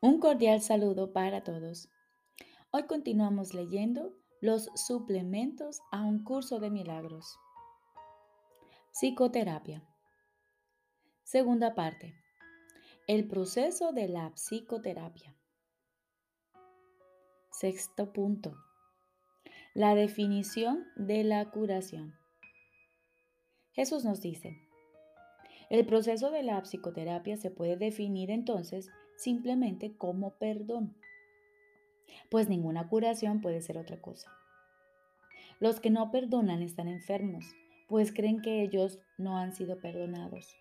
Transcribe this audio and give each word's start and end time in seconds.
Un 0.00 0.20
cordial 0.20 0.60
saludo 0.60 1.12
para 1.12 1.42
todos. 1.42 1.88
Hoy 2.70 2.84
continuamos 2.84 3.52
leyendo 3.52 4.14
los 4.40 4.70
suplementos 4.76 5.80
a 5.90 6.04
un 6.04 6.22
curso 6.22 6.60
de 6.60 6.70
milagros. 6.70 7.36
Psicoterapia. 8.92 9.82
Segunda 11.24 11.74
parte. 11.74 12.14
El 13.08 13.26
proceso 13.26 13.90
de 13.90 14.06
la 14.06 14.30
psicoterapia. 14.36 15.34
Sexto 17.50 18.12
punto. 18.12 18.54
La 19.74 19.96
definición 19.96 20.86
de 20.94 21.24
la 21.24 21.50
curación. 21.50 22.14
Jesús 23.72 24.04
nos 24.04 24.20
dice, 24.20 24.60
el 25.70 25.84
proceso 25.86 26.30
de 26.30 26.44
la 26.44 26.62
psicoterapia 26.62 27.36
se 27.36 27.50
puede 27.50 27.76
definir 27.76 28.30
entonces 28.30 28.92
simplemente 29.18 29.96
como 29.96 30.34
perdón, 30.38 30.96
pues 32.30 32.48
ninguna 32.48 32.88
curación 32.88 33.40
puede 33.40 33.60
ser 33.60 33.76
otra 33.76 34.00
cosa. 34.00 34.32
Los 35.60 35.80
que 35.80 35.90
no 35.90 36.10
perdonan 36.10 36.62
están 36.62 36.88
enfermos, 36.88 37.44
pues 37.88 38.12
creen 38.12 38.40
que 38.40 38.62
ellos 38.62 39.00
no 39.18 39.38
han 39.38 39.54
sido 39.54 39.80
perdonados. 39.80 40.54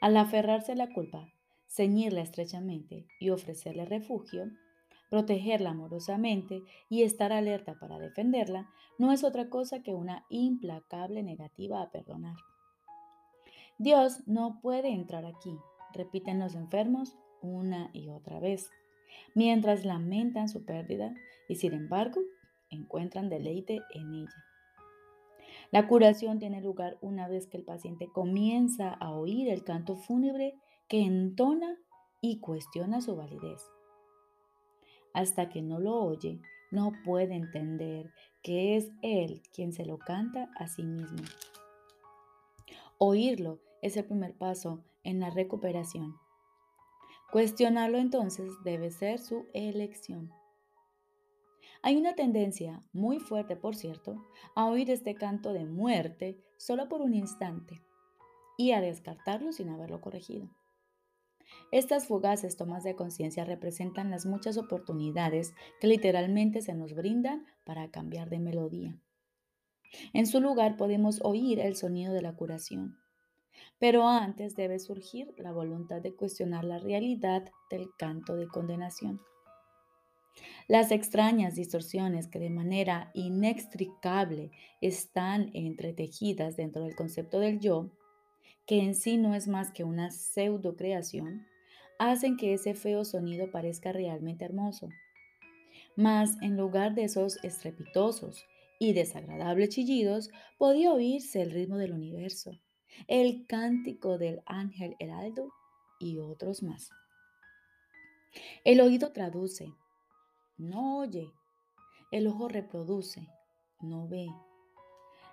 Al 0.00 0.16
aferrarse 0.16 0.72
a 0.72 0.76
la 0.76 0.88
culpa, 0.92 1.28
ceñirla 1.68 2.22
estrechamente 2.22 3.06
y 3.20 3.28
ofrecerle 3.28 3.84
refugio, 3.84 4.50
protegerla 5.10 5.70
amorosamente 5.70 6.62
y 6.88 7.02
estar 7.02 7.32
alerta 7.32 7.78
para 7.78 7.98
defenderla, 7.98 8.70
no 8.98 9.12
es 9.12 9.22
otra 9.22 9.50
cosa 9.50 9.82
que 9.82 9.92
una 9.92 10.24
implacable 10.30 11.22
negativa 11.22 11.82
a 11.82 11.90
perdonar. 11.90 12.36
Dios 13.78 14.26
no 14.26 14.60
puede 14.62 14.88
entrar 14.88 15.26
aquí, 15.26 15.58
repiten 15.92 16.38
los 16.38 16.54
enfermos 16.54 17.18
una 17.46 17.90
y 17.92 18.08
otra 18.08 18.40
vez, 18.40 18.70
mientras 19.34 19.84
lamentan 19.84 20.48
su 20.48 20.64
pérdida 20.64 21.14
y 21.48 21.56
sin 21.56 21.72
embargo 21.72 22.20
encuentran 22.70 23.28
deleite 23.28 23.80
en 23.94 24.14
ella. 24.14 24.44
La 25.70 25.88
curación 25.88 26.38
tiene 26.38 26.60
lugar 26.60 26.96
una 27.00 27.28
vez 27.28 27.46
que 27.46 27.56
el 27.56 27.64
paciente 27.64 28.08
comienza 28.12 28.90
a 28.90 29.12
oír 29.12 29.48
el 29.48 29.64
canto 29.64 29.96
fúnebre 29.96 30.54
que 30.88 31.02
entona 31.02 31.76
y 32.20 32.38
cuestiona 32.38 33.00
su 33.00 33.16
validez. 33.16 33.62
Hasta 35.12 35.48
que 35.48 35.62
no 35.62 35.80
lo 35.80 35.94
oye, 35.94 36.40
no 36.70 36.92
puede 37.04 37.34
entender 37.34 38.12
que 38.42 38.76
es 38.76 38.90
él 39.02 39.42
quien 39.52 39.72
se 39.72 39.84
lo 39.84 39.98
canta 39.98 40.50
a 40.56 40.68
sí 40.68 40.84
mismo. 40.84 41.22
Oírlo 42.98 43.60
es 43.82 43.96
el 43.96 44.04
primer 44.04 44.34
paso 44.34 44.84
en 45.02 45.20
la 45.20 45.30
recuperación. 45.30 46.16
Cuestionarlo 47.30 47.98
entonces 47.98 48.52
debe 48.64 48.90
ser 48.90 49.18
su 49.18 49.46
elección. 49.52 50.32
Hay 51.82 51.96
una 51.96 52.14
tendencia 52.14 52.82
muy 52.92 53.18
fuerte, 53.18 53.56
por 53.56 53.76
cierto, 53.76 54.24
a 54.54 54.66
oír 54.66 54.90
este 54.90 55.14
canto 55.14 55.52
de 55.52 55.64
muerte 55.64 56.40
solo 56.56 56.88
por 56.88 57.02
un 57.02 57.14
instante 57.14 57.82
y 58.56 58.72
a 58.72 58.80
descartarlo 58.80 59.52
sin 59.52 59.68
haberlo 59.68 60.00
corregido. 60.00 60.48
Estas 61.70 62.06
fugaces 62.06 62.56
tomas 62.56 62.84
de 62.84 62.96
conciencia 62.96 63.44
representan 63.44 64.10
las 64.10 64.26
muchas 64.26 64.56
oportunidades 64.56 65.54
que 65.80 65.86
literalmente 65.86 66.62
se 66.62 66.74
nos 66.74 66.94
brindan 66.94 67.44
para 67.64 67.90
cambiar 67.90 68.30
de 68.30 68.38
melodía. 68.38 68.98
En 70.12 70.26
su 70.26 70.40
lugar 70.40 70.76
podemos 70.76 71.20
oír 71.22 71.60
el 71.60 71.76
sonido 71.76 72.12
de 72.12 72.22
la 72.22 72.34
curación, 72.34 72.98
pero 73.78 74.08
antes 74.08 74.56
debe 74.56 74.78
surgir 74.78 75.34
la 75.38 75.52
voluntad 75.52 76.00
de 76.00 76.14
cuestionar 76.14 76.64
la 76.64 76.78
realidad 76.78 77.50
del 77.70 77.88
canto 77.98 78.36
de 78.36 78.48
condenación. 78.48 79.20
Las 80.68 80.90
extrañas 80.90 81.54
distorsiones 81.54 82.28
que 82.28 82.38
de 82.38 82.50
manera 82.50 83.10
inextricable 83.14 84.50
están 84.80 85.50
entretejidas 85.54 86.56
dentro 86.56 86.82
del 86.82 86.96
concepto 86.96 87.40
del 87.40 87.60
yo, 87.60 87.90
que 88.66 88.80
en 88.80 88.94
sí 88.94 89.16
no 89.16 89.34
es 89.34 89.48
más 89.48 89.70
que 89.70 89.84
una 89.84 90.10
pseudo 90.10 90.76
creación, 90.76 91.46
hacen 91.98 92.36
que 92.36 92.52
ese 92.52 92.74
feo 92.74 93.04
sonido 93.04 93.50
parezca 93.50 93.92
realmente 93.92 94.44
hermoso. 94.44 94.88
Mas 95.94 96.36
en 96.42 96.56
lugar 96.56 96.94
de 96.94 97.04
esos 97.04 97.42
estrepitosos 97.42 98.44
y 98.78 98.92
desagradables 98.92 99.70
chillidos, 99.70 100.30
podía 100.58 100.92
oírse 100.92 101.40
el 101.40 101.52
ritmo 101.52 101.78
del 101.78 101.92
universo, 101.92 102.58
el 103.08 103.46
cántico 103.46 104.18
del 104.18 104.42
ángel 104.46 104.96
heraldo 104.98 105.52
y 105.98 106.18
otros 106.18 106.62
más. 106.62 106.90
El 108.64 108.80
oído 108.80 109.12
traduce, 109.12 109.72
no 110.58 110.98
oye. 110.98 111.32
El 112.10 112.26
ojo 112.26 112.48
reproduce, 112.48 113.28
no 113.80 114.08
ve. 114.08 114.28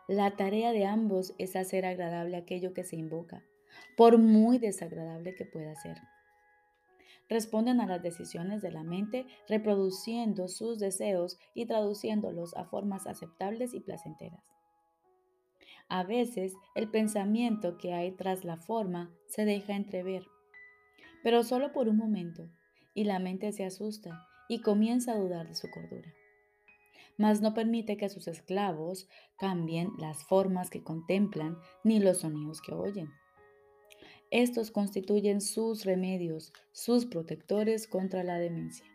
La 0.08 0.36
tarea 0.36 0.72
de 0.72 0.86
ambos 0.86 1.34
es 1.38 1.56
hacer 1.56 1.86
agradable 1.86 2.36
aquello 2.36 2.74
que 2.74 2.84
se 2.84 2.96
invoca, 2.96 3.44
por 3.96 4.18
muy 4.18 4.58
desagradable 4.58 5.36
que 5.36 5.46
pueda 5.46 5.76
ser. 5.76 5.98
Responden 7.30 7.80
a 7.80 7.88
las 7.88 8.02
decisiones 8.04 8.62
de 8.62 8.72
la 8.72 8.84
mente 8.84 9.26
reproduciendo 9.48 10.50
sus 10.50 10.80
deseos 10.80 11.38
y 11.54 11.66
traduciéndolos 11.66 12.56
a 12.56 12.66
formas 12.66 13.08
aceptables 13.08 13.74
y 13.74 13.80
placenteras. 13.80 14.53
A 15.94 16.02
veces 16.02 16.56
el 16.74 16.90
pensamiento 16.90 17.78
que 17.78 17.94
hay 17.94 18.14
tras 18.14 18.44
la 18.44 18.58
forma 18.58 19.16
se 19.28 19.46
deja 19.46 19.76
entrever, 19.76 20.26
pero 21.22 21.44
solo 21.44 21.72
por 21.72 21.88
un 21.88 21.98
momento, 21.98 22.50
y 22.96 23.04
la 23.04 23.20
mente 23.20 23.52
se 23.52 23.64
asusta 23.64 24.26
y 24.50 24.62
comienza 24.62 25.12
a 25.12 25.18
dudar 25.18 25.48
de 25.48 25.54
su 25.54 25.70
cordura. 25.70 26.12
Mas 27.20 27.42
no 27.42 27.54
permite 27.54 27.96
que 27.96 28.10
sus 28.10 28.28
esclavos 28.28 29.08
cambien 29.38 29.92
las 30.00 30.24
formas 30.24 30.72
que 30.72 30.82
contemplan 30.82 31.60
ni 31.84 32.00
los 32.00 32.22
sonidos 32.22 32.60
que 32.60 32.74
oyen. 32.74 33.12
Estos 34.32 34.72
constituyen 34.72 35.42
sus 35.42 35.86
remedios, 35.86 36.54
sus 36.72 37.06
protectores 37.06 37.88
contra 37.88 38.24
la 38.24 38.40
demencia. 38.40 38.88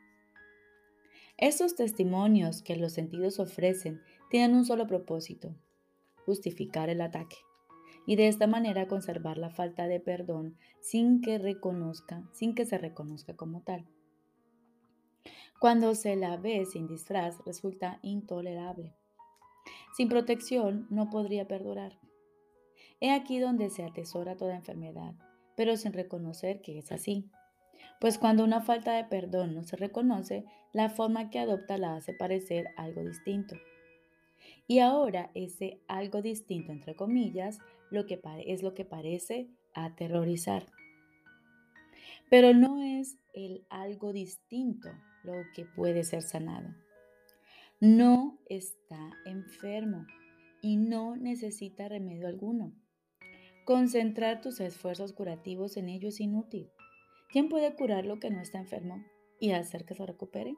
Estos 1.36 1.76
testimonios 1.76 2.60
que 2.60 2.74
los 2.74 2.94
sentidos 2.94 3.38
ofrecen 3.38 4.02
tienen 4.30 4.56
un 4.56 4.64
solo 4.64 4.88
propósito, 4.88 5.54
justificar 6.28 6.90
el 6.90 7.00
ataque 7.00 7.36
y 8.04 8.16
de 8.16 8.28
esta 8.28 8.46
manera 8.46 8.86
conservar 8.86 9.38
la 9.38 9.48
falta 9.48 9.86
de 9.86 9.98
perdón 9.98 10.58
sin 10.78 11.22
que 11.22 11.38
reconozca, 11.38 12.22
sin 12.32 12.54
que 12.54 12.66
se 12.66 12.76
reconozca 12.76 13.34
como 13.34 13.62
tal. 13.62 13.86
Cuando 15.58 15.94
se 15.94 16.16
la 16.16 16.36
ve 16.36 16.66
sin 16.66 16.86
disfraz 16.86 17.38
resulta 17.46 17.98
intolerable. 18.02 18.94
Sin 19.96 20.10
protección 20.10 20.86
no 20.90 21.08
podría 21.08 21.48
perdurar. 21.48 21.98
He 23.00 23.10
aquí 23.10 23.38
donde 23.38 23.70
se 23.70 23.84
atesora 23.84 24.36
toda 24.36 24.54
enfermedad, 24.54 25.14
pero 25.56 25.78
sin 25.78 25.94
reconocer 25.94 26.60
que 26.60 26.78
es 26.78 26.92
así. 26.92 27.30
Pues 28.00 28.18
cuando 28.18 28.44
una 28.44 28.60
falta 28.60 28.92
de 28.92 29.04
perdón 29.04 29.54
no 29.54 29.62
se 29.62 29.76
reconoce, 29.76 30.44
la 30.74 30.90
forma 30.90 31.30
que 31.30 31.38
adopta 31.38 31.78
la 31.78 31.96
hace 31.96 32.12
parecer 32.12 32.66
algo 32.76 33.02
distinto. 33.02 33.56
Y 34.70 34.80
ahora 34.80 35.30
ese 35.34 35.80
algo 35.88 36.20
distinto, 36.20 36.72
entre 36.72 36.94
comillas, 36.94 37.58
lo 37.90 38.04
que 38.04 38.20
es 38.46 38.62
lo 38.62 38.74
que 38.74 38.84
parece 38.84 39.48
aterrorizar. 39.72 40.66
Pero 42.28 42.52
no 42.52 42.82
es 42.82 43.16
el 43.32 43.64
algo 43.70 44.12
distinto 44.12 44.90
lo 45.24 45.32
que 45.54 45.64
puede 45.64 46.04
ser 46.04 46.20
sanado. 46.20 46.68
No 47.80 48.38
está 48.46 49.10
enfermo 49.24 50.06
y 50.60 50.76
no 50.76 51.16
necesita 51.16 51.88
remedio 51.88 52.28
alguno. 52.28 52.74
Concentrar 53.64 54.42
tus 54.42 54.60
esfuerzos 54.60 55.14
curativos 55.14 55.78
en 55.78 55.88
ello 55.88 56.08
es 56.08 56.20
inútil. 56.20 56.70
¿Quién 57.30 57.48
puede 57.48 57.74
curar 57.74 58.04
lo 58.04 58.20
que 58.20 58.30
no 58.30 58.42
está 58.42 58.58
enfermo 58.58 59.02
y 59.40 59.52
hacer 59.52 59.86
que 59.86 59.94
se 59.94 60.04
recupere? 60.04 60.56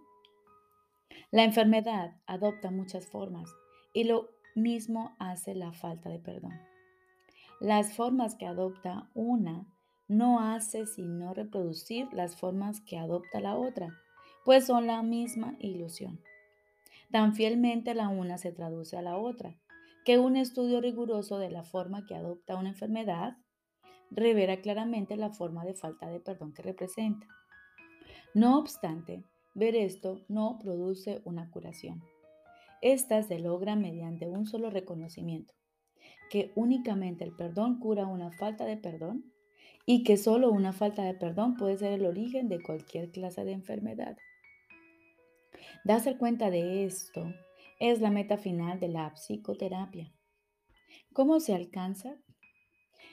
La 1.30 1.44
enfermedad 1.44 2.16
adopta 2.26 2.72
muchas 2.72 3.06
formas 3.06 3.48
y 3.92 4.04
lo 4.04 4.30
mismo 4.54 5.14
hace 5.18 5.54
la 5.54 5.72
falta 5.72 6.08
de 6.08 6.18
perdón. 6.18 6.60
Las 7.60 7.94
formas 7.94 8.34
que 8.34 8.46
adopta 8.46 9.10
una 9.14 9.66
no 10.08 10.40
hace 10.40 10.86
sino 10.86 11.34
reproducir 11.34 12.08
las 12.12 12.36
formas 12.36 12.80
que 12.80 12.98
adopta 12.98 13.40
la 13.40 13.56
otra, 13.56 13.88
pues 14.44 14.66
son 14.66 14.86
la 14.86 15.02
misma 15.02 15.56
ilusión. 15.60 16.20
Tan 17.10 17.34
fielmente 17.34 17.94
la 17.94 18.08
una 18.08 18.38
se 18.38 18.52
traduce 18.52 18.96
a 18.96 19.02
la 19.02 19.16
otra, 19.16 19.56
que 20.04 20.18
un 20.18 20.36
estudio 20.36 20.80
riguroso 20.80 21.38
de 21.38 21.50
la 21.50 21.62
forma 21.62 22.06
que 22.06 22.14
adopta 22.14 22.56
una 22.56 22.70
enfermedad 22.70 23.36
revela 24.10 24.60
claramente 24.60 25.16
la 25.16 25.30
forma 25.30 25.64
de 25.64 25.74
falta 25.74 26.08
de 26.08 26.20
perdón 26.20 26.52
que 26.52 26.62
representa. 26.62 27.26
No 28.34 28.58
obstante, 28.58 29.24
ver 29.54 29.76
esto 29.76 30.24
no 30.28 30.58
produce 30.58 31.20
una 31.24 31.50
curación. 31.50 32.02
Esta 32.80 33.22
se 33.22 33.38
logra 33.38 33.76
mediante 33.76 34.26
un 34.28 34.46
solo 34.46 34.70
reconocimiento, 34.70 35.54
que 36.30 36.52
únicamente 36.54 37.24
el 37.24 37.36
perdón 37.36 37.78
cura 37.78 38.06
una 38.06 38.30
falta 38.30 38.64
de 38.64 38.76
perdón 38.76 39.32
y 39.86 40.02
que 40.02 40.16
solo 40.16 40.50
una 40.50 40.72
falta 40.72 41.04
de 41.04 41.14
perdón 41.14 41.56
puede 41.56 41.76
ser 41.76 41.92
el 41.92 42.06
origen 42.06 42.48
de 42.48 42.62
cualquier 42.62 43.10
clase 43.10 43.44
de 43.44 43.52
enfermedad. 43.52 44.16
Darse 45.84 46.16
cuenta 46.16 46.50
de 46.50 46.84
esto 46.84 47.24
es 47.80 48.00
la 48.00 48.10
meta 48.10 48.36
final 48.36 48.78
de 48.78 48.88
la 48.88 49.12
psicoterapia. 49.14 50.12
¿Cómo 51.12 51.40
se 51.40 51.54
alcanza? 51.54 52.16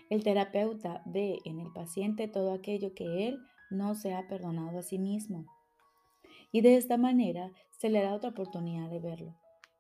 El 0.10 0.24
terapeuta 0.24 1.02
ve 1.06 1.40
en 1.46 1.60
el 1.60 1.72
paciente 1.74 2.28
todo 2.28 2.54
aquello 2.54 2.94
que 2.94 3.28
él 3.28 3.40
no 3.70 3.96
se 3.96 4.14
ha 4.14 4.28
perdonado 4.28 4.80
a 4.80 4.84
sí 4.84 5.00
mismo. 5.00 5.46
Y 6.52 6.62
de 6.62 6.76
esta 6.76 6.98
manera 6.98 7.52
se 7.72 7.90
le 7.90 8.02
da 8.02 8.14
otra 8.14 8.30
oportunidad 8.30 8.90
de 8.90 9.00
verlo, 9.00 9.36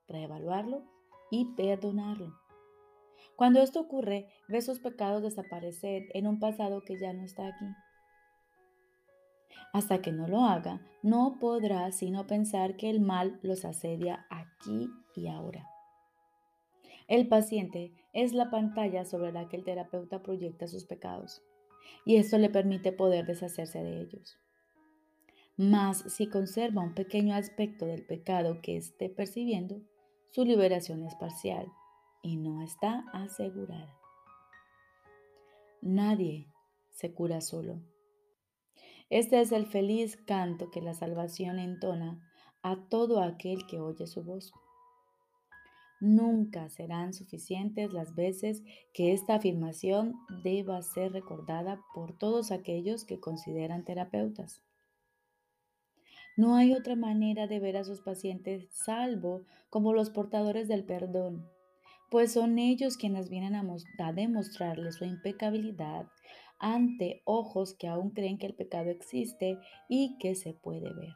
reevaluarlo 0.07 0.83
y 1.31 1.45
perdonarlo. 1.56 2.33
Cuando 3.36 3.62
esto 3.62 3.81
ocurre, 3.81 4.27
ve 4.48 4.62
sus 4.62 4.80
pecados 4.80 5.21
desaparecer 5.21 6.07
en 6.13 6.27
un 6.27 6.39
pasado 6.39 6.83
que 6.83 7.00
ya 7.00 7.13
no 7.13 7.24
está 7.24 7.48
aquí. 7.48 7.65
Hasta 9.74 10.01
que 10.01 10.12
no 10.12 10.27
lo 10.27 10.45
haga, 10.45 10.81
no 11.04 11.38
podrá 11.39 11.92
sino 11.92 12.25
pensar 12.25 12.77
que 12.77 12.89
el 12.89 13.00
mal 13.00 13.39
los 13.44 13.65
asedia 13.65 14.25
aquí 14.30 14.89
y 15.15 15.27
ahora. 15.27 15.68
El 17.07 17.27
paciente 17.27 17.94
es 18.12 18.33
la 18.33 18.50
pantalla 18.50 19.06
sobre 19.06 19.31
la 19.31 19.48
que 19.48 19.57
el 19.57 19.63
terapeuta 19.63 20.24
proyecta 20.24 20.68
sus 20.68 20.86
pecados 20.86 21.42
y 22.06 22.18
esto 22.18 22.38
le 22.38 22.50
permite 22.50 22.92
poder 22.92 23.25
deshacerse 23.25 23.83
de 23.83 24.01
ellos. 24.01 24.38
Mas 25.57 26.03
si 26.07 26.27
conserva 26.27 26.81
un 26.81 26.94
pequeño 26.94 27.36
aspecto 27.36 27.86
del 27.86 28.06
pecado 28.06 28.62
que 28.62 28.77
esté 28.77 29.10
percibiendo, 29.10 29.81
su 30.31 30.45
liberación 30.45 31.03
es 31.03 31.15
parcial 31.15 31.71
y 32.21 32.38
no 32.38 32.62
está 32.62 33.06
asegurada. 33.13 33.97
Nadie 35.81 36.47
se 36.91 37.13
cura 37.13 37.41
solo. 37.41 37.81
Este 39.09 39.39
es 39.39 39.51
el 39.51 39.65
feliz 39.65 40.18
canto 40.18 40.69
que 40.69 40.81
la 40.81 40.94
salvación 40.94 41.59
entona 41.59 42.19
a 42.62 42.75
todo 42.89 43.21
aquel 43.21 43.65
que 43.68 43.79
oye 43.79 44.06
su 44.07 44.24
voz. 44.24 44.51
Nunca 46.00 46.69
serán 46.69 47.13
suficientes 47.13 47.91
las 47.94 48.13
veces 48.13 48.63
que 48.94 49.13
esta 49.13 49.35
afirmación 49.35 50.15
deba 50.44 50.81
ser 50.81 51.13
recordada 51.13 51.81
por 51.95 52.18
todos 52.18 52.51
aquellos 52.51 53.06
que 53.06 53.19
consideran 53.19 53.83
terapeutas. 53.83 54.62
No 56.38 56.56
hay 56.56 56.74
otra 56.74 56.95
manera 56.95 57.48
de 57.48 57.60
ver 57.60 57.78
a 57.78 57.84
sus 57.84 58.01
pacientes 58.01 58.68
salvo 58.69 59.42
como 59.72 59.92
los 59.92 60.12
portadores 60.12 60.68
del 60.68 60.84
perdón, 60.84 61.50
pues 62.12 62.34
son 62.34 62.60
ellos 62.60 62.95
quienes 62.95 63.28
vienen 63.28 63.56
a, 63.56 64.13
demostrarles 64.13 64.98
su 64.98 65.06
impecabilidad 65.06 66.06
ante 66.60 67.24
ojos 67.25 67.74
que 67.74 67.88
aún 67.88 68.12
creen 68.12 68.38
que 68.38 68.45
el 68.45 68.54
pecado 68.54 68.92
existe 68.92 69.57
y 69.89 70.19
que 70.19 70.36
se 70.36 70.54
puede 70.54 70.94
ver. 70.94 71.16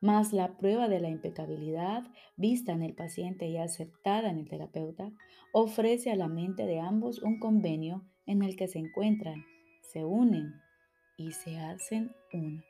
Mas 0.00 0.32
la 0.32 0.56
prueba 0.56 0.88
de 0.88 1.00
la 1.00 1.08
impecabilidad 1.08 2.04
vista 2.36 2.70
en 2.70 2.82
el 2.82 2.94
paciente 2.94 3.48
y 3.48 3.56
aceptada 3.56 4.30
en 4.30 4.38
el 4.38 4.48
terapeuta 4.48 5.10
ofrece 5.52 6.12
a 6.12 6.16
la 6.16 6.28
mente 6.28 6.66
de 6.66 6.78
ambos 6.78 7.20
un 7.20 7.40
convenio 7.40 8.06
en 8.26 8.44
el 8.44 8.54
que 8.54 8.68
se 8.68 8.78
encuentran, 8.78 9.44
se 9.82 10.04
unen 10.04 10.54
y 11.16 11.32
se 11.32 11.58
hacen 11.58 12.12
uno. 12.32 12.62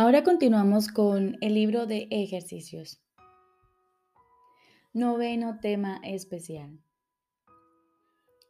Ahora 0.00 0.22
continuamos 0.22 0.86
con 0.86 1.38
el 1.40 1.54
libro 1.54 1.86
de 1.86 2.06
ejercicios. 2.12 3.02
Noveno 4.92 5.58
tema 5.58 6.00
especial. 6.04 6.78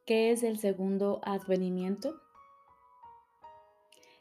¿Qué 0.05 0.31
es 0.31 0.43
el 0.43 0.59
segundo 0.59 1.23
advenimiento? 1.25 2.21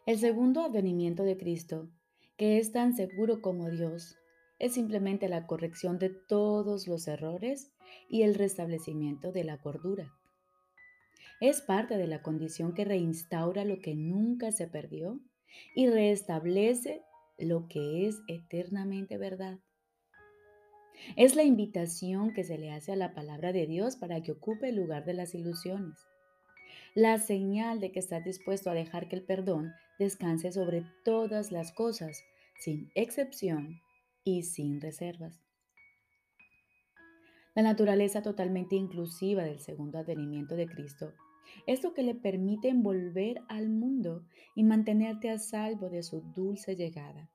El 0.05 0.19
segundo 0.19 0.61
advenimiento 0.61 1.23
de 1.23 1.35
Cristo, 1.35 1.89
que 2.37 2.59
es 2.59 2.71
tan 2.71 2.95
seguro 2.95 3.41
como 3.41 3.69
Dios, 3.69 4.15
es 4.57 4.75
simplemente 4.75 5.27
la 5.27 5.47
corrección 5.47 5.99
de 5.99 6.11
todos 6.29 6.87
los 6.87 7.09
errores 7.09 7.73
y 8.07 8.21
el 8.21 8.35
restablecimiento 8.35 9.33
de 9.33 9.43
la 9.43 9.57
cordura. 9.57 10.13
Es 11.41 11.59
parte 11.59 11.97
de 11.97 12.07
la 12.07 12.21
condición 12.21 12.73
que 12.73 12.85
reinstaura 12.85 13.65
lo 13.65 13.81
que 13.81 13.95
nunca 13.95 14.53
se 14.53 14.69
perdió 14.69 15.19
y 15.75 15.89
restablece 15.89 17.03
lo 17.37 17.67
que 17.67 18.07
es 18.07 18.21
eternamente 18.27 19.17
verdad. 19.17 19.59
Es 21.15 21.35
la 21.35 21.43
invitación 21.43 22.33
que 22.33 22.43
se 22.43 22.57
le 22.57 22.71
hace 22.71 22.91
a 22.91 22.95
la 22.95 23.13
palabra 23.13 23.53
de 23.53 23.67
Dios 23.67 23.95
para 23.95 24.21
que 24.21 24.31
ocupe 24.31 24.69
el 24.69 24.75
lugar 24.75 25.05
de 25.05 25.13
las 25.13 25.35
ilusiones. 25.35 25.99
La 26.95 27.19
señal 27.19 27.79
de 27.79 27.91
que 27.91 27.99
estás 27.99 28.23
dispuesto 28.23 28.71
a 28.71 28.73
dejar 28.73 29.07
que 29.07 29.15
el 29.15 29.23
perdón 29.23 29.71
descanse 29.99 30.51
sobre 30.51 30.83
todas 31.05 31.51
las 31.51 31.71
cosas, 31.71 32.23
sin 32.59 32.89
excepción 32.95 33.81
y 34.23 34.43
sin 34.43 34.81
reservas. 34.81 35.39
La 37.53 37.61
naturaleza 37.61 38.21
totalmente 38.21 38.75
inclusiva 38.75 39.43
del 39.43 39.59
segundo 39.59 39.99
advenimiento 39.99 40.55
de 40.55 40.67
Cristo 40.67 41.13
es 41.65 41.83
lo 41.83 41.93
que 41.93 42.03
le 42.03 42.15
permite 42.15 42.69
envolver 42.69 43.41
al 43.49 43.69
mundo 43.69 44.25
y 44.55 44.63
mantenerte 44.63 45.29
a 45.29 45.39
salvo 45.39 45.89
de 45.89 46.03
su 46.03 46.21
dulce 46.21 46.75
llegada, 46.75 47.29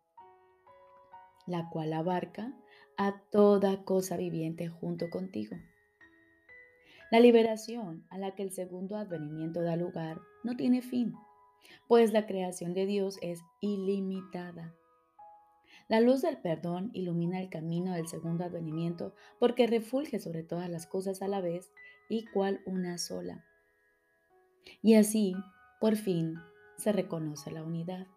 la 1.46 1.68
cual 1.70 1.92
abarca 1.92 2.56
a 2.96 3.20
toda 3.30 3.84
cosa 3.84 4.16
viviente 4.16 4.68
junto 4.68 5.10
contigo. 5.10 5.56
La 7.10 7.20
liberación 7.20 8.06
a 8.08 8.16
la 8.16 8.34
que 8.34 8.42
el 8.42 8.52
segundo 8.52 8.96
advenimiento 8.96 9.60
da 9.62 9.76
lugar 9.76 10.20
no 10.44 10.56
tiene 10.56 10.80
fin, 10.80 11.14
pues 11.86 12.12
la 12.12 12.26
creación 12.26 12.72
de 12.72 12.86
Dios 12.86 13.18
es 13.20 13.40
ilimitada. 13.60 14.74
La 15.88 16.00
luz 16.00 16.22
del 16.22 16.38
perdón 16.38 16.90
ilumina 16.94 17.38
el 17.38 17.50
camino 17.50 17.92
del 17.92 18.08
segundo 18.08 18.44
advenimiento 18.44 19.14
porque 19.38 19.66
refulge 19.66 20.20
sobre 20.20 20.42
todas 20.42 20.70
las 20.70 20.86
cosas 20.86 21.20
a 21.20 21.28
la 21.28 21.42
vez 21.42 21.70
y 22.08 22.24
cual 22.24 22.62
una 22.64 22.96
sola. 22.96 23.44
Y 24.82 24.94
así, 24.94 25.34
por 25.80 25.96
fin, 25.96 26.34
se 26.76 26.92
reconoce 26.92 27.52
la 27.52 27.62
unidad. 27.62 28.08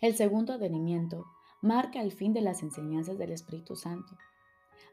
El 0.00 0.14
segundo 0.14 0.52
advenimiento 0.52 1.26
marca 1.62 2.00
el 2.00 2.12
fin 2.12 2.32
de 2.32 2.40
las 2.40 2.62
enseñanzas 2.62 3.18
del 3.18 3.32
Espíritu 3.32 3.74
Santo, 3.74 4.16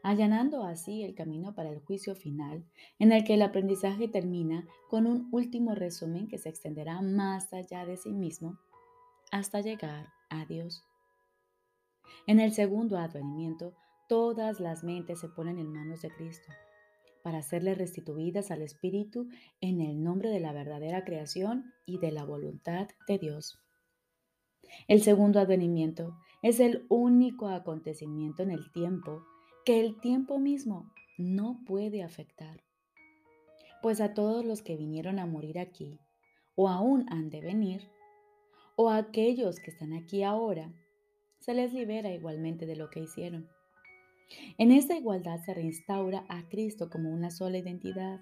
allanando 0.02 0.64
así 0.64 1.04
el 1.04 1.14
camino 1.14 1.54
para 1.54 1.70
el 1.70 1.80
juicio 1.80 2.16
final, 2.16 2.64
en 2.98 3.12
el 3.12 3.22
que 3.22 3.34
el 3.34 3.42
aprendizaje 3.42 4.08
termina 4.08 4.66
con 4.90 5.06
un 5.06 5.28
último 5.30 5.76
resumen 5.76 6.26
que 6.26 6.38
se 6.38 6.48
extenderá 6.48 7.00
más 7.00 7.52
allá 7.52 7.86
de 7.86 7.96
sí 7.96 8.12
mismo 8.12 8.58
hasta 9.30 9.60
llegar 9.60 10.08
a 10.30 10.44
Dios. 10.46 10.84
En 12.26 12.40
el 12.40 12.52
segundo 12.52 12.98
advenimiento, 12.98 13.74
todas 14.08 14.58
las 14.58 14.82
mentes 14.82 15.20
se 15.20 15.28
ponen 15.28 15.58
en 15.58 15.72
manos 15.72 16.02
de 16.02 16.10
Cristo 16.10 16.52
para 17.22 17.42
serle 17.42 17.74
restituidas 17.74 18.50
al 18.50 18.62
Espíritu 18.62 19.28
en 19.60 19.80
el 19.80 20.02
nombre 20.02 20.30
de 20.30 20.40
la 20.40 20.52
verdadera 20.52 21.04
creación 21.04 21.72
y 21.86 21.98
de 21.98 22.12
la 22.12 22.24
voluntad 22.24 22.88
de 23.06 23.18
Dios. 23.18 23.58
El 24.88 25.02
segundo 25.02 25.40
advenimiento 25.40 26.16
es 26.42 26.60
el 26.60 26.86
único 26.88 27.48
acontecimiento 27.48 28.42
en 28.42 28.50
el 28.50 28.72
tiempo 28.72 29.24
que 29.64 29.80
el 29.80 30.00
tiempo 30.00 30.38
mismo 30.38 30.92
no 31.18 31.60
puede 31.66 32.02
afectar. 32.02 32.62
Pues 33.80 34.00
a 34.00 34.14
todos 34.14 34.44
los 34.44 34.62
que 34.62 34.76
vinieron 34.76 35.18
a 35.18 35.26
morir 35.26 35.58
aquí, 35.58 36.00
o 36.54 36.68
aún 36.68 37.06
han 37.10 37.30
de 37.30 37.40
venir, 37.40 37.88
o 38.76 38.90
a 38.90 38.96
aquellos 38.96 39.60
que 39.60 39.70
están 39.70 39.92
aquí 39.92 40.22
ahora, 40.22 40.72
se 41.38 41.54
les 41.54 41.72
libera 41.72 42.12
igualmente 42.12 42.66
de 42.66 42.76
lo 42.76 42.90
que 42.90 43.00
hicieron. 43.00 43.48
En 44.58 44.70
esta 44.70 44.96
igualdad 44.96 45.40
se 45.44 45.54
reinstaura 45.54 46.24
a 46.28 46.48
Cristo 46.48 46.90
como 46.90 47.10
una 47.10 47.30
sola 47.30 47.58
identidad, 47.58 48.20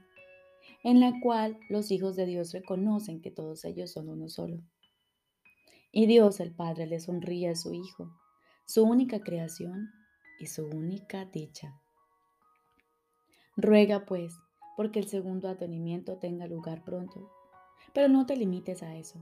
en 0.82 1.00
la 1.00 1.20
cual 1.20 1.58
los 1.68 1.90
hijos 1.90 2.16
de 2.16 2.26
Dios 2.26 2.52
reconocen 2.52 3.20
que 3.20 3.30
todos 3.30 3.64
ellos 3.64 3.92
son 3.92 4.08
uno 4.08 4.28
solo. 4.28 4.62
Y 5.92 6.06
Dios 6.06 6.40
el 6.40 6.54
Padre 6.54 6.86
le 6.86 7.00
sonríe 7.00 7.48
a 7.48 7.56
su 7.56 7.74
Hijo, 7.74 8.10
su 8.64 8.84
única 8.84 9.20
creación 9.20 9.90
y 10.38 10.46
su 10.46 10.66
única 10.66 11.24
dicha. 11.24 11.80
Ruega 13.56 14.06
pues, 14.06 14.34
porque 14.76 15.00
el 15.00 15.08
segundo 15.08 15.48
atenimiento 15.48 16.18
tenga 16.18 16.46
lugar 16.46 16.84
pronto, 16.84 17.30
pero 17.92 18.08
no 18.08 18.24
te 18.24 18.36
limites 18.36 18.82
a 18.82 18.96
eso, 18.96 19.18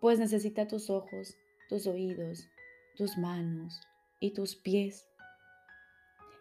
pues 0.00 0.18
necesita 0.18 0.68
tus 0.68 0.90
ojos, 0.90 1.36
tus 1.68 1.86
oídos, 1.86 2.48
tus 2.96 3.18
manos 3.18 3.80
y 4.20 4.32
tus 4.32 4.56
pies 4.56 5.08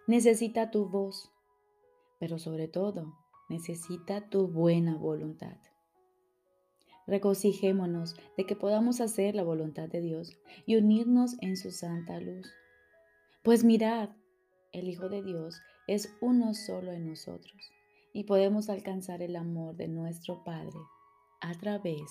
necesita 0.07 0.71
tu 0.71 0.87
voz, 0.87 1.31
pero 2.19 2.39
sobre 2.39 2.67
todo 2.67 3.13
necesita 3.49 4.29
tu 4.29 4.47
buena 4.47 4.95
voluntad. 4.95 5.57
Regocijémonos 7.05 8.15
de 8.35 8.45
que 8.45 8.55
podamos 8.55 8.99
hacer 8.99 9.35
la 9.35 9.43
voluntad 9.43 9.87
de 9.87 10.01
Dios 10.01 10.37
y 10.65 10.75
unirnos 10.75 11.37
en 11.41 11.55
su 11.55 11.71
santa 11.71 12.19
luz. 12.19 12.51
Pues 13.43 13.63
mirad, 13.63 14.09
el 14.73 14.89
Hijo 14.89 15.07
de 15.07 15.23
Dios 15.23 15.61
es 15.87 16.13
uno 16.19 16.53
solo 16.53 16.91
en 16.91 17.07
nosotros 17.07 17.71
y 18.13 18.23
podemos 18.23 18.69
alcanzar 18.69 19.21
el 19.21 19.35
amor 19.35 19.75
de 19.75 19.87
nuestro 19.87 20.43
Padre 20.43 20.79
a 21.39 21.53
través 21.53 22.01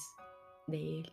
de 0.67 1.01
Él. 1.01 1.13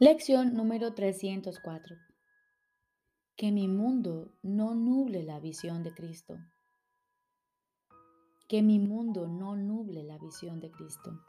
Lección 0.00 0.54
número 0.54 0.92
304 0.92 1.96
que 3.36 3.52
mi 3.52 3.68
mundo 3.68 4.32
no 4.42 4.74
nuble 4.74 5.22
la 5.22 5.38
visión 5.38 5.84
de 5.84 5.94
Cristo. 5.94 6.36
Que 8.48 8.60
mi 8.60 8.80
mundo 8.80 9.28
no 9.28 9.54
nuble 9.54 10.02
la 10.02 10.18
visión 10.18 10.58
de 10.58 10.72
Cristo. 10.72 11.20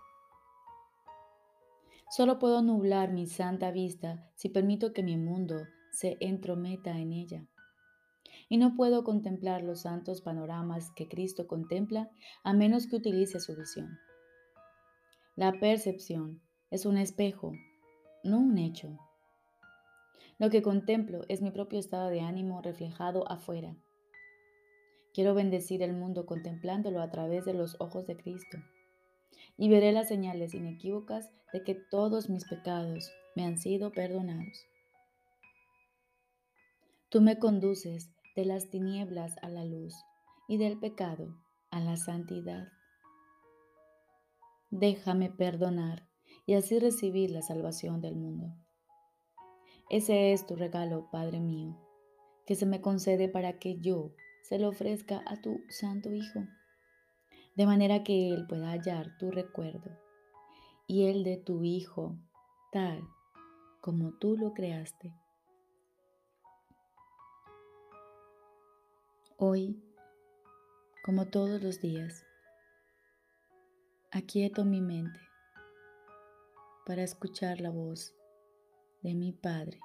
Solo 2.10 2.39
puedo 2.39 2.63
nublar 2.63 3.12
mi 3.12 3.27
santa 3.27 3.69
vista 3.69 4.31
si 4.34 4.50
permito 4.50 4.93
que 4.93 5.03
mi 5.03 5.15
mundo 5.15 5.67
se 5.91 6.17
entrometa 6.19 6.98
en 6.98 7.12
ella. 7.12 7.45
Y 8.50 8.57
no 8.57 8.75
puedo 8.75 9.03
contemplar 9.03 9.63
los 9.63 9.81
santos 9.81 10.22
panoramas 10.22 10.91
que 10.95 11.07
Cristo 11.07 11.45
contempla 11.45 12.10
a 12.43 12.53
menos 12.53 12.88
que 12.88 12.95
utilice 12.95 13.39
su 13.39 13.55
visión. 13.55 14.00
La 15.36 15.51
percepción 15.51 16.41
es 16.72 16.88
un 16.88 16.98
espejo, 16.98 17.53
no 18.25 18.39
un 18.39 18.58
hecho. 18.58 19.00
Lo 20.38 20.50
que 20.50 20.62
contemplo 20.62 21.22
es 21.29 21.41
mi 21.41 21.51
propio 21.51 21.79
estado 21.79 22.10
de 22.10 22.22
ánimo 22.22 22.62
reflejado 22.62 23.29
afuera. 23.32 23.77
Quiero 25.13 25.34
bendecir 25.34 25.82
el 25.82 25.94
mundo 25.94 26.25
contemplándolo 26.25 27.01
a 27.01 27.10
través 27.10 27.46
de 27.46 27.53
los 27.53 27.79
ojos 27.79 28.05
de 28.05 28.17
Cristo. 28.17 28.58
Y 29.58 29.70
veré 29.70 29.94
las 29.94 30.10
señales 30.10 30.53
inequívocas 30.53 31.32
de 31.53 31.63
que 31.63 31.75
todos 31.75 32.29
mis 32.29 32.44
pecados 32.46 33.10
me 33.36 33.46
han 33.46 33.58
sido 33.58 33.91
perdonados. 33.91 34.65
Tú 37.10 37.22
me 37.22 37.39
conduces 37.39 38.10
de 38.36 38.44
las 38.44 38.70
tinieblas 38.70 39.38
a 39.41 39.50
la 39.50 39.63
luz 39.63 39.94
y 40.50 40.58
del 40.58 40.77
pecado 40.79 41.38
a 41.72 41.79
la 41.79 41.96
santidad. 41.96 42.67
Déjame 44.72 45.29
perdonar 45.29 46.08
y 46.46 46.54
así 46.54 46.80
recibir 46.80 47.32
la 47.32 47.42
salvación 47.42 48.02
del 48.02 48.16
mundo. 48.16 48.54
Ese 49.90 50.34
es 50.34 50.46
tu 50.46 50.56
regalo, 50.56 51.10
Padre 51.12 51.40
mío, 51.40 51.78
que 52.46 52.56
se 52.56 52.66
me 52.66 52.82
concede 52.82 53.30
para 53.30 53.60
que 53.60 53.80
yo 53.80 54.12
se 54.44 54.60
lo 54.60 54.70
ofrezca 54.70 55.24
a 55.25 55.42
tu 55.42 55.64
Santo 55.70 56.14
Hijo, 56.14 56.46
de 57.56 57.66
manera 57.66 58.04
que 58.04 58.34
Él 58.34 58.46
pueda 58.48 58.72
hallar 58.72 59.18
tu 59.18 59.32
recuerdo 59.32 59.92
y 60.88 61.08
el 61.08 61.24
de 61.24 61.38
tu 61.38 61.64
Hijo, 61.64 62.18
tal 62.72 63.02
como 63.82 64.14
tú 64.14 64.36
lo 64.36 64.54
creaste. 64.54 65.14
Hoy, 69.38 69.80
como 71.04 71.28
todos 71.28 71.62
los 71.62 71.80
días, 71.82 72.25
aquieto 74.12 74.66
mi 74.66 74.82
mente 74.82 75.20
para 76.86 77.04
escuchar 77.04 77.62
la 77.62 77.72
voz 77.72 78.13
de 79.01 79.15
mi 79.15 79.32
Padre, 79.32 79.80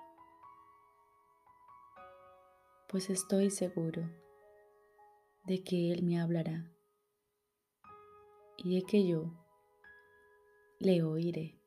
pues 2.88 3.08
estoy 3.08 3.50
seguro 3.50 4.02
de 5.46 5.64
que 5.64 5.92
Él 5.92 6.02
me 6.02 6.20
hablará 6.20 6.70
y 8.58 8.74
de 8.74 8.82
que 8.82 9.06
yo 9.06 9.32
le 10.78 11.02
oiré. 11.02 11.59